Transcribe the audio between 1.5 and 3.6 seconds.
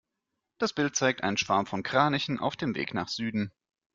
von Kranichen auf dem Weg nach Süden.